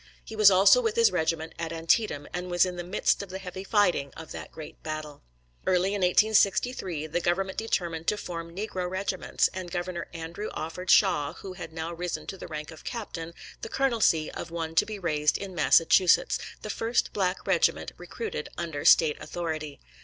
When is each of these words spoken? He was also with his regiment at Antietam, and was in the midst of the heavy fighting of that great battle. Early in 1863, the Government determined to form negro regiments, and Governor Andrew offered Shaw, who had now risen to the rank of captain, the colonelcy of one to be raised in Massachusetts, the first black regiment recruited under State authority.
He 0.25 0.35
was 0.35 0.49
also 0.49 0.81
with 0.81 0.95
his 0.95 1.11
regiment 1.11 1.53
at 1.59 1.71
Antietam, 1.71 2.27
and 2.33 2.49
was 2.49 2.65
in 2.65 2.75
the 2.75 2.83
midst 2.83 3.21
of 3.21 3.29
the 3.29 3.37
heavy 3.37 3.63
fighting 3.63 4.11
of 4.17 4.31
that 4.31 4.51
great 4.51 4.81
battle. 4.81 5.21
Early 5.67 5.89
in 5.89 6.01
1863, 6.01 7.05
the 7.05 7.21
Government 7.21 7.55
determined 7.59 8.07
to 8.07 8.17
form 8.17 8.49
negro 8.55 8.89
regiments, 8.89 9.47
and 9.53 9.69
Governor 9.69 10.07
Andrew 10.11 10.49
offered 10.53 10.89
Shaw, 10.89 11.33
who 11.33 11.53
had 11.53 11.71
now 11.71 11.93
risen 11.93 12.25
to 12.25 12.37
the 12.39 12.47
rank 12.47 12.71
of 12.71 12.83
captain, 12.83 13.35
the 13.61 13.69
colonelcy 13.69 14.31
of 14.31 14.49
one 14.49 14.73
to 14.73 14.87
be 14.87 14.97
raised 14.97 15.37
in 15.37 15.53
Massachusetts, 15.53 16.39
the 16.63 16.71
first 16.71 17.13
black 17.13 17.45
regiment 17.45 17.91
recruited 17.95 18.49
under 18.57 18.83
State 18.83 19.17
authority. 19.21 19.79